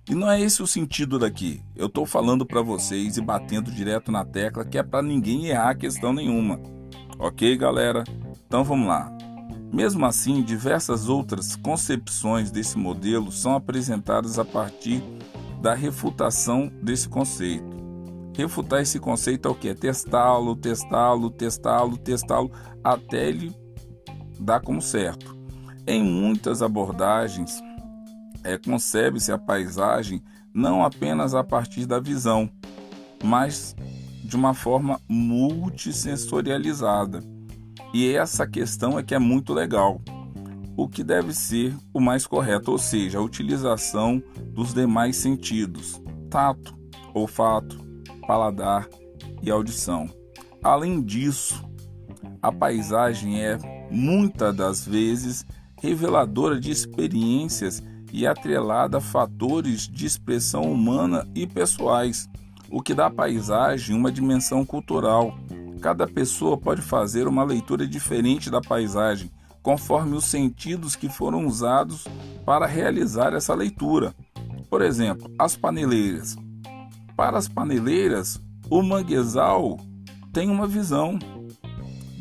E 0.09 0.13
não 0.13 0.29
é 0.29 0.41
esse 0.41 0.61
o 0.61 0.67
sentido 0.67 1.17
daqui. 1.17 1.61
Eu 1.75 1.87
estou 1.87 2.05
falando 2.05 2.45
para 2.45 2.61
vocês 2.61 3.15
e 3.15 3.21
batendo 3.21 3.71
direto 3.71 4.11
na 4.11 4.25
tecla 4.25 4.65
que 4.65 4.77
é 4.77 4.83
para 4.83 5.01
ninguém 5.01 5.47
errar 5.47 5.75
questão 5.75 6.11
nenhuma. 6.11 6.59
Ok, 7.17 7.55
galera? 7.55 8.03
Então 8.45 8.63
vamos 8.63 8.87
lá. 8.87 9.09
Mesmo 9.71 10.05
assim, 10.05 10.43
diversas 10.43 11.07
outras 11.07 11.55
concepções 11.55 12.51
desse 12.51 12.77
modelo 12.77 13.31
são 13.31 13.55
apresentadas 13.55 14.37
a 14.37 14.45
partir 14.45 15.01
da 15.61 15.73
refutação 15.73 16.71
desse 16.81 17.07
conceito. 17.07 17.73
Refutar 18.35 18.81
esse 18.81 18.99
conceito 18.99 19.47
é 19.47 19.51
o 19.51 19.55
que? 19.55 19.73
Testá-lo, 19.73 20.55
testá-lo, 20.55 21.29
testá-lo, 21.29 21.97
testá-lo, 21.97 22.51
até 22.83 23.29
ele 23.29 23.55
dar 24.39 24.59
como 24.59 24.81
certo. 24.81 25.42
Em 25.85 26.01
muitas 26.01 26.61
abordagens, 26.61 27.61
é, 28.43 28.57
concebe-se 28.57 29.31
a 29.31 29.37
paisagem 29.37 30.23
não 30.53 30.83
apenas 30.83 31.35
a 31.35 31.43
partir 31.43 31.85
da 31.85 31.99
visão, 31.99 32.49
mas 33.23 33.75
de 34.23 34.35
uma 34.35 34.53
forma 34.53 35.01
multissensorializada. 35.09 37.19
E 37.93 38.13
essa 38.13 38.47
questão 38.47 38.97
é 38.97 39.03
que 39.03 39.13
é 39.13 39.19
muito 39.19 39.53
legal. 39.53 40.01
O 40.75 40.87
que 40.87 41.03
deve 41.03 41.31
ser 41.33 41.75
o 41.93 41.99
mais 41.99 42.25
correto, 42.25 42.71
ou 42.71 42.77
seja, 42.77 43.17
a 43.19 43.21
utilização 43.21 44.23
dos 44.53 44.73
demais 44.73 45.17
sentidos: 45.17 46.01
tato, 46.29 46.73
olfato, 47.13 47.77
paladar 48.25 48.87
e 49.41 49.51
audição. 49.51 50.09
Além 50.63 51.01
disso, 51.01 51.61
a 52.41 52.49
paisagem 52.51 53.43
é 53.43 53.57
muitas 53.91 54.55
das 54.55 54.85
vezes 54.85 55.45
reveladora 55.83 56.59
de 56.59 56.71
experiências 56.71 57.83
e 58.11 58.25
atrelada 58.25 58.97
a 58.97 59.01
fatores 59.01 59.87
de 59.87 60.07
expressão 60.07 60.63
humana 60.63 61.27
e 61.35 61.45
pessoais, 61.45 62.27
o 62.71 62.81
que 62.81 62.95
dá 62.95 63.05
à 63.05 63.11
paisagem 63.11 63.95
uma 63.95 64.11
dimensão 64.11 64.65
cultural, 64.65 65.37
Cada 65.83 66.07
pessoa 66.07 66.57
pode 66.57 66.81
fazer 66.81 67.27
uma 67.27 67.43
leitura 67.43 67.85
diferente 67.85 68.49
da 68.49 68.61
paisagem, 68.61 69.29
conforme 69.61 70.15
os 70.15 70.23
sentidos 70.23 70.95
que 70.95 71.09
foram 71.09 71.45
usados 71.45 72.07
para 72.45 72.65
realizar 72.65 73.33
essa 73.33 73.53
leitura. 73.53 74.15
Por 74.69 74.81
exemplo, 74.81 75.29
as 75.37 75.57
paneleiras. 75.57 76.37
Para 77.17 77.37
as 77.37 77.49
paneleiras, 77.49 78.41
o 78.69 78.81
manguezal 78.81 79.77
tem 80.31 80.49
uma 80.49 80.65
visão. 80.65 81.19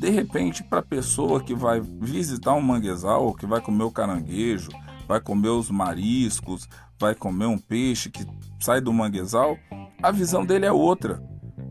De 0.03 0.11
repente, 0.11 0.65
para 0.65 0.81
a 0.81 0.83
pessoa 0.83 1.41
que 1.41 1.55
vai 1.55 1.81
visitar 1.81 2.55
um 2.55 2.61
manguezal, 2.61 3.33
que 3.35 3.47
vai 3.47 3.61
comer 3.61 3.85
o 3.85 3.91
caranguejo, 3.93 4.69
vai 5.07 5.21
comer 5.21 5.51
os 5.51 5.71
mariscos, 5.71 6.69
vai 6.99 7.15
comer 7.15 7.47
um 7.47 7.57
peixe 7.57 8.11
que 8.11 8.27
sai 8.59 8.81
do 8.81 8.93
manguezal, 8.93 9.57
a 10.03 10.11
visão 10.11 10.45
dele 10.45 10.67
é 10.67 10.73
outra. 10.73 11.23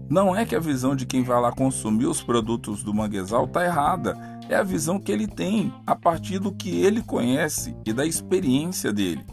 Não 0.09 0.33
é 0.33 0.45
que 0.45 0.55
a 0.55 0.61
visão 0.61 0.95
de 0.95 1.05
quem 1.05 1.23
vai 1.23 1.41
lá 1.41 1.51
consumir 1.51 2.05
os 2.05 2.23
produtos 2.23 2.85
do 2.85 2.93
manguezal 2.93 3.43
está 3.43 3.65
errada, 3.65 4.15
é 4.47 4.55
a 4.55 4.63
visão 4.63 4.97
que 4.97 5.11
ele 5.11 5.27
tem 5.27 5.73
a 5.85 5.93
partir 5.93 6.39
do 6.39 6.53
que 6.53 6.69
ele 6.69 7.01
conhece 7.01 7.75
e 7.85 7.91
da 7.91 8.05
experiência 8.05 8.93
dele. 8.93 9.25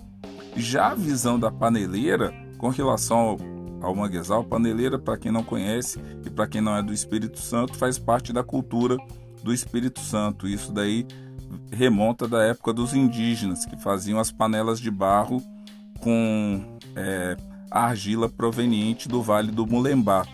Já 0.56 0.90
a 0.90 0.96
visão 0.96 1.38
da 1.38 1.52
paneleira 1.52 2.34
com 2.58 2.68
relação 2.68 3.16
ao, 3.16 3.38
ao 3.80 3.94
manguezal, 3.94 4.44
paneleira, 4.44 4.98
para 4.98 5.16
quem 5.16 5.30
não 5.30 5.42
conhece 5.42 6.00
e 6.24 6.30
para 6.30 6.46
quem 6.46 6.60
não 6.60 6.76
é 6.76 6.82
do 6.82 6.92
Espírito 6.92 7.38
Santo, 7.38 7.74
faz 7.74 7.98
parte 7.98 8.32
da 8.32 8.42
cultura 8.42 8.96
do 9.42 9.52
Espírito 9.52 10.00
Santo. 10.00 10.48
Isso 10.48 10.72
daí 10.72 11.06
remonta 11.70 12.26
da 12.26 12.42
época 12.42 12.72
dos 12.72 12.94
indígenas 12.94 13.64
que 13.64 13.76
faziam 13.76 14.18
as 14.18 14.30
panelas 14.30 14.80
de 14.80 14.90
barro 14.90 15.42
com 16.00 16.78
é, 16.96 17.36
argila 17.70 18.28
proveniente 18.28 19.08
do 19.08 19.22
Vale 19.22 19.50
do 19.50 19.66
Mulembá. 19.66 20.26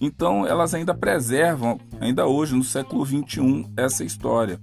Então 0.00 0.46
elas 0.46 0.74
ainda 0.74 0.94
preservam, 0.94 1.78
ainda 2.00 2.26
hoje 2.26 2.54
no 2.54 2.64
século 2.64 3.04
21, 3.04 3.72
essa 3.76 4.04
história. 4.04 4.60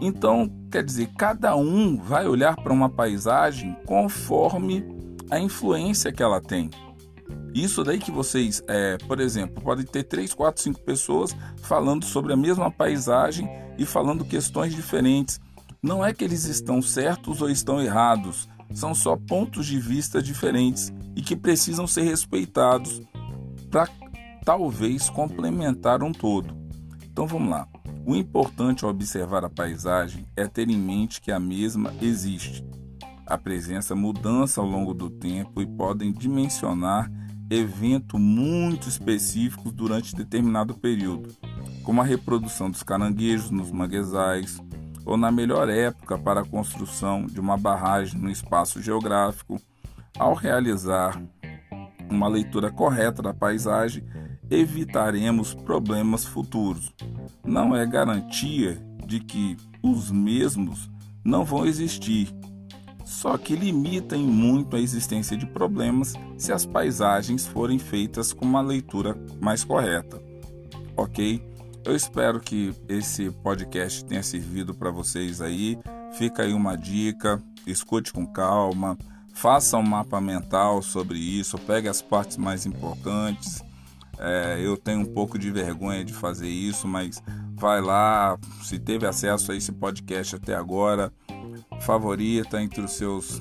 Então, 0.00 0.48
quer 0.70 0.84
dizer, 0.84 1.08
cada 1.18 1.56
um 1.56 1.96
vai 1.96 2.28
olhar 2.28 2.54
para 2.54 2.72
uma 2.72 2.88
paisagem 2.88 3.76
conforme 3.84 4.84
a 5.28 5.40
influência 5.40 6.12
que 6.12 6.22
ela 6.22 6.40
tem. 6.40 6.70
Isso 7.58 7.82
daí 7.82 7.98
que 7.98 8.12
vocês, 8.12 8.62
é, 8.68 8.96
por 8.98 9.18
exemplo, 9.18 9.60
podem 9.60 9.84
ter 9.84 10.04
três, 10.04 10.32
quatro, 10.32 10.62
cinco 10.62 10.80
pessoas 10.80 11.34
falando 11.60 12.04
sobre 12.04 12.32
a 12.32 12.36
mesma 12.36 12.70
paisagem 12.70 13.50
e 13.76 13.84
falando 13.84 14.24
questões 14.24 14.72
diferentes. 14.72 15.40
Não 15.82 16.04
é 16.06 16.14
que 16.14 16.22
eles 16.22 16.44
estão 16.44 16.80
certos 16.80 17.42
ou 17.42 17.50
estão 17.50 17.82
errados, 17.82 18.48
são 18.72 18.94
só 18.94 19.16
pontos 19.16 19.66
de 19.66 19.80
vista 19.80 20.22
diferentes 20.22 20.92
e 21.16 21.20
que 21.20 21.34
precisam 21.34 21.84
ser 21.84 22.02
respeitados 22.02 23.02
para 23.72 23.88
talvez 24.44 25.10
complementar 25.10 26.00
um 26.00 26.12
todo. 26.12 26.56
Então 27.10 27.26
vamos 27.26 27.50
lá. 27.50 27.66
O 28.06 28.14
importante 28.14 28.84
ao 28.84 28.90
observar 28.92 29.44
a 29.44 29.50
paisagem 29.50 30.24
é 30.36 30.46
ter 30.46 30.70
em 30.70 30.78
mente 30.78 31.20
que 31.20 31.32
a 31.32 31.40
mesma 31.40 31.92
existe. 32.00 32.64
A 33.26 33.36
presença 33.36 33.96
mudança 33.96 34.60
ao 34.60 34.66
longo 34.66 34.94
do 34.94 35.10
tempo 35.10 35.60
e 35.60 35.66
podem 35.66 36.12
dimensionar 36.12 37.10
eventos 37.50 38.20
muito 38.20 38.88
específicos 38.88 39.72
durante 39.72 40.14
determinado 40.14 40.74
período, 40.74 41.34
como 41.82 42.00
a 42.00 42.04
reprodução 42.04 42.70
dos 42.70 42.82
caranguejos 42.82 43.50
nos 43.50 43.70
manguezais, 43.70 44.60
ou 45.04 45.16
na 45.16 45.32
melhor 45.32 45.70
época 45.70 46.18
para 46.18 46.42
a 46.42 46.44
construção 46.44 47.24
de 47.26 47.40
uma 47.40 47.56
barragem 47.56 48.20
no 48.20 48.30
espaço 48.30 48.82
geográfico. 48.82 49.58
Ao 50.18 50.34
realizar 50.34 51.20
uma 52.10 52.28
leitura 52.28 52.70
correta 52.70 53.22
da 53.22 53.32
paisagem, 53.32 54.04
evitaremos 54.50 55.54
problemas 55.54 56.24
futuros. 56.24 56.92
Não 57.44 57.74
é 57.74 57.86
garantia 57.86 58.82
de 59.06 59.20
que 59.20 59.56
os 59.82 60.10
mesmos 60.10 60.90
não 61.24 61.44
vão 61.44 61.64
existir, 61.64 62.28
só 63.08 63.38
que 63.38 63.56
limitem 63.56 64.22
muito 64.22 64.76
a 64.76 64.80
existência 64.80 65.34
de 65.34 65.46
problemas 65.46 66.12
se 66.36 66.52
as 66.52 66.66
paisagens 66.66 67.46
forem 67.46 67.78
feitas 67.78 68.34
com 68.34 68.44
uma 68.44 68.60
leitura 68.60 69.16
mais 69.40 69.64
correta. 69.64 70.22
Ok? 70.94 71.42
Eu 71.86 71.96
espero 71.96 72.38
que 72.38 72.74
esse 72.86 73.30
podcast 73.30 74.04
tenha 74.04 74.22
servido 74.22 74.74
para 74.74 74.90
vocês 74.90 75.40
aí. 75.40 75.78
Fica 76.18 76.42
aí 76.42 76.52
uma 76.52 76.76
dica, 76.76 77.42
escute 77.66 78.12
com 78.12 78.26
calma, 78.26 78.96
faça 79.32 79.78
um 79.78 79.82
mapa 79.82 80.20
mental 80.20 80.82
sobre 80.82 81.18
isso, 81.18 81.56
pegue 81.56 81.88
as 81.88 82.02
partes 82.02 82.36
mais 82.36 82.66
importantes. 82.66 83.64
É, 84.18 84.60
eu 84.60 84.76
tenho 84.76 85.00
um 85.00 85.06
pouco 85.06 85.38
de 85.38 85.50
vergonha 85.50 86.04
de 86.04 86.12
fazer 86.12 86.48
isso, 86.48 86.86
mas 86.86 87.22
vai 87.54 87.80
lá, 87.80 88.38
se 88.62 88.78
teve 88.78 89.06
acesso 89.06 89.50
a 89.50 89.56
esse 89.56 89.72
podcast 89.72 90.36
até 90.36 90.54
agora, 90.54 91.10
favorita 91.80 92.62
entre 92.62 92.80
os 92.80 92.92
seus 92.92 93.40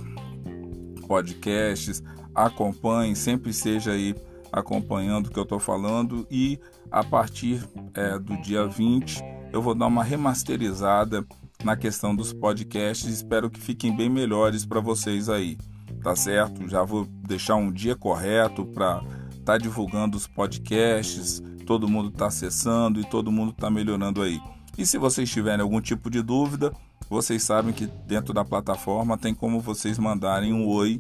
podcasts, 1.08 2.04
acompanhe, 2.34 3.16
sempre 3.16 3.54
seja 3.54 3.92
aí 3.92 4.16
acompanhando 4.52 5.28
o 5.28 5.32
que 5.32 5.40
eu 5.40 5.44
estou 5.44 5.60
falando 5.60 6.28
e 6.30 6.60
a 6.92 7.04
partir 7.04 7.68
é, 7.94 8.18
do 8.18 8.40
dia 8.42 8.66
20 8.68 9.22
eu 9.52 9.62
vou 9.62 9.76
dar 9.76 9.88
uma 9.88 10.04
remasterizada 10.04 11.26
na 11.64 11.76
questão 11.76 12.16
dos 12.16 12.34
podcasts. 12.34 13.10
Espero 13.10 13.50
que 13.50 13.60
fiquem 13.60 13.96
bem 13.96 14.10
melhores 14.10 14.66
para 14.66 14.80
vocês 14.80 15.30
aí, 15.30 15.58
tá 16.04 16.16
certo? 16.16 16.68
Já 16.68 16.84
vou 16.84 17.06
deixar 17.06 17.56
um 17.56 17.72
dia 17.72 17.96
correto 17.96 18.66
para 18.66 19.02
estar 19.32 19.44
tá 19.54 19.58
divulgando 19.58 20.18
os 20.18 20.28
podcasts. 20.28 21.42
Todo 21.66 21.88
mundo 21.88 22.10
está 22.10 22.28
acessando 22.28 23.00
e 23.00 23.10
todo 23.10 23.32
mundo 23.32 23.52
está 23.52 23.70
melhorando 23.70 24.22
aí. 24.22 24.40
E 24.78 24.86
se 24.86 24.98
vocês 24.98 25.30
tiverem 25.30 25.62
algum 25.62 25.82
tipo 25.82 26.10
de 26.10 26.22
dúvida, 26.22 26.72
vocês 27.10 27.44
sabem 27.44 27.74
que 27.74 27.88
dentro 27.88 28.34
da 28.34 28.44
plataforma 28.44 29.18
tem 29.18 29.34
como 29.34 29.62
vocês 29.62 29.98
mandarem 29.98 30.54
um 30.54 30.68
oi 30.68 31.00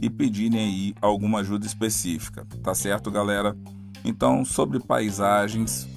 e 0.00 0.08
pedirem 0.08 0.60
aí 0.60 0.94
alguma 1.00 1.40
ajuda 1.40 1.66
específica, 1.66 2.46
tá 2.62 2.74
certo, 2.74 3.10
galera? 3.10 3.56
Então, 4.04 4.44
sobre 4.44 4.80
paisagens, 4.80 5.88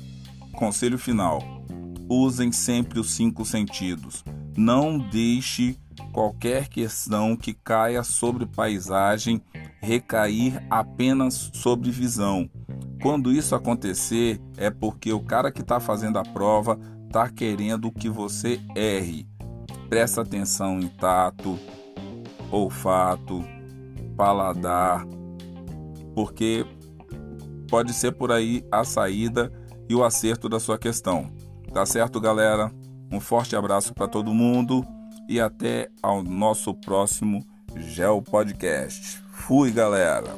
conselho 0.54 0.98
final: 0.98 1.42
usem 2.10 2.52
sempre 2.52 3.00
os 3.00 3.12
cinco 3.12 3.46
sentidos. 3.46 4.24
Não 4.58 4.98
deixe 4.98 5.78
qualquer 6.12 6.68
questão 6.68 7.36
que 7.36 7.54
caia 7.54 8.04
sobre 8.04 8.46
paisagem 8.46 9.42
recair 9.82 10.64
apenas 10.70 11.52
sobre 11.54 11.92
visão. 11.92 12.50
Quando 13.02 13.32
isso 13.32 13.54
acontecer, 13.54 14.42
é 14.58 14.70
porque 14.70 15.12
o 15.12 15.20
cara 15.20 15.52
que 15.52 15.62
está 15.62 15.80
fazendo 15.80 16.18
a 16.18 16.24
prova 16.24 16.80
está 17.06 17.30
querendo 17.30 17.92
que 17.92 18.10
você 18.10 18.60
erre. 18.76 19.28
Presta 19.90 20.22
atenção 20.22 20.80
em 20.80 20.88
tato, 20.88 21.60
olfato, 22.52 23.44
paladar, 24.16 25.06
porque 26.14 26.66
pode 27.70 27.94
ser 27.94 28.14
por 28.14 28.32
aí 28.32 28.66
a 28.72 28.84
saída 28.84 29.52
e 29.90 29.96
o 29.96 30.04
acerto 30.04 30.50
da 30.50 30.60
sua 30.60 30.78
questão. 30.78 31.32
Tá 31.74 31.86
certo, 31.86 32.20
galera? 32.20 32.72
Um 33.12 33.20
forte 33.20 33.56
abraço 33.56 33.94
para 33.94 34.08
todo 34.08 34.34
mundo 34.34 34.86
e 35.28 35.40
até 35.40 35.90
ao 36.02 36.24
nosso 36.24 36.74
próximo 36.74 37.46
Gel 37.76 38.22
Podcast. 38.22 39.22
Fui, 39.32 39.72
galera! 39.72 40.34